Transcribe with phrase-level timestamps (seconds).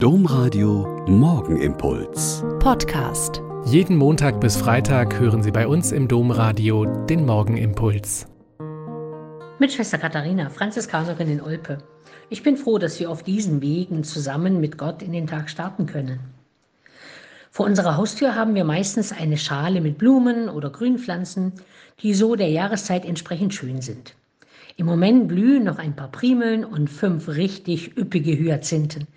[0.00, 2.44] Domradio Morgenimpuls.
[2.60, 3.42] Podcast.
[3.64, 8.28] Jeden Montag bis Freitag hören Sie bei uns im Domradio den Morgenimpuls.
[9.58, 11.78] Mit Schwester Katharina, Franziskanerin in Olpe.
[12.30, 15.86] Ich bin froh, dass wir auf diesen Wegen zusammen mit Gott in den Tag starten
[15.86, 16.20] können.
[17.50, 21.54] Vor unserer Haustür haben wir meistens eine Schale mit Blumen oder Grünpflanzen,
[22.02, 24.14] die so der Jahreszeit entsprechend schön sind.
[24.76, 29.08] Im Moment blühen noch ein paar Primeln und fünf richtig üppige Hyazinthen.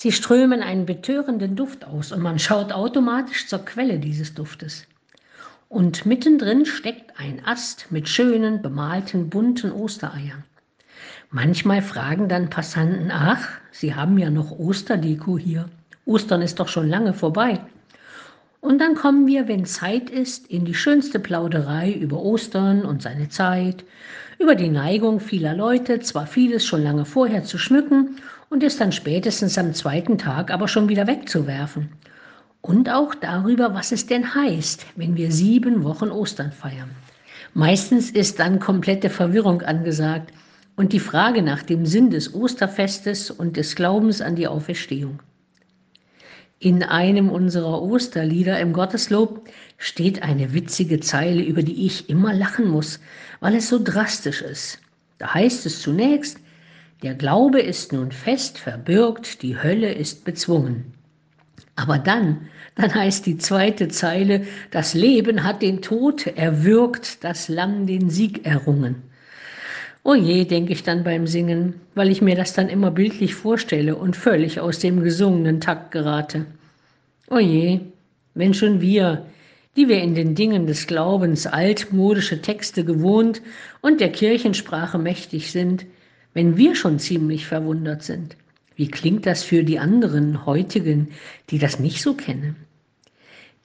[0.00, 4.86] Sie strömen einen betörenden Duft aus und man schaut automatisch zur Quelle dieses Duftes.
[5.68, 10.44] Und mittendrin steckt ein Ast mit schönen, bemalten, bunten Ostereiern.
[11.32, 15.68] Manchmal fragen dann Passanten, ach, Sie haben ja noch Osterdeko hier.
[16.04, 17.58] Ostern ist doch schon lange vorbei.
[18.60, 23.30] Und dann kommen wir, wenn Zeit ist, in die schönste Plauderei über Ostern und seine
[23.30, 23.84] Zeit,
[24.38, 28.92] über die Neigung vieler Leute, zwar vieles schon lange vorher zu schmücken und es dann
[28.92, 31.90] spätestens am zweiten Tag aber schon wieder wegzuwerfen.
[32.60, 36.90] Und auch darüber, was es denn heißt, wenn wir sieben Wochen Ostern feiern.
[37.54, 40.32] Meistens ist dann komplette Verwirrung angesagt
[40.76, 45.20] und die Frage nach dem Sinn des Osterfestes und des Glaubens an die Auferstehung.
[46.60, 52.68] In einem unserer Osterlieder im Gotteslob steht eine witzige Zeile, über die ich immer lachen
[52.68, 52.98] muss,
[53.38, 54.80] weil es so drastisch ist.
[55.18, 56.38] Da heißt es zunächst,
[57.02, 60.94] der Glaube ist nun fest verbürgt, die Hölle ist bezwungen.
[61.76, 67.86] Aber dann, dann heißt die zweite Zeile, das Leben hat den Tod erwürgt, das Lamm
[67.86, 68.96] den Sieg errungen.
[70.02, 73.94] Oh je, denke ich dann beim Singen, weil ich mir das dann immer bildlich vorstelle
[73.94, 76.46] und völlig aus dem gesungenen Takt gerate.
[77.30, 77.80] Oh je,
[78.34, 79.26] wenn schon wir,
[79.76, 83.40] die wir in den Dingen des Glaubens altmodische Texte gewohnt
[83.82, 85.86] und der Kirchensprache mächtig sind,
[86.38, 88.36] wenn wir schon ziemlich verwundert sind,
[88.76, 91.08] wie klingt das für die anderen heutigen,
[91.50, 92.54] die das nicht so kennen?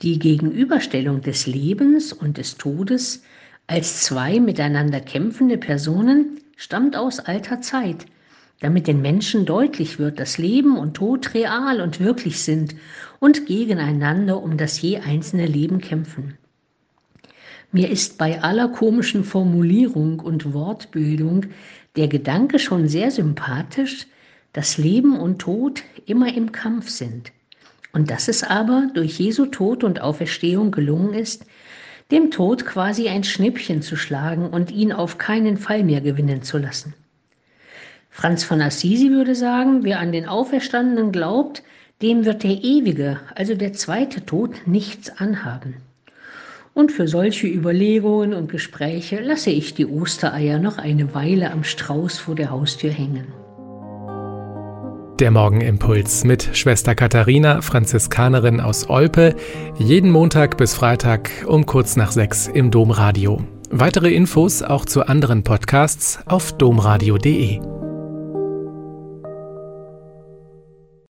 [0.01, 3.21] Die Gegenüberstellung des Lebens und des Todes
[3.67, 8.07] als zwei miteinander kämpfende Personen stammt aus alter Zeit,
[8.59, 12.73] damit den Menschen deutlich wird, dass Leben und Tod real und wirklich sind
[13.19, 16.39] und gegeneinander um das je einzelne Leben kämpfen.
[17.71, 21.47] Mir ist bei aller komischen Formulierung und Wortbildung
[21.95, 24.07] der Gedanke schon sehr sympathisch,
[24.51, 27.31] dass Leben und Tod immer im Kampf sind
[27.91, 31.45] und dass es aber durch Jesu Tod und Auferstehung gelungen ist,
[32.11, 36.57] dem Tod quasi ein Schnippchen zu schlagen und ihn auf keinen Fall mehr gewinnen zu
[36.57, 36.93] lassen.
[38.09, 41.63] Franz von Assisi würde sagen, wer an den Auferstandenen glaubt,
[42.01, 45.77] dem wird der ewige, also der zweite Tod, nichts anhaben.
[46.73, 52.17] Und für solche Überlegungen und Gespräche lasse ich die Ostereier noch eine Weile am Strauß
[52.17, 53.27] vor der Haustür hängen.
[55.19, 59.35] Der Morgenimpuls mit Schwester Katharina, Franziskanerin aus Olpe,
[59.77, 63.43] jeden Montag bis Freitag um kurz nach sechs im Domradio.
[63.69, 67.82] Weitere Infos auch zu anderen Podcasts auf domradio.de.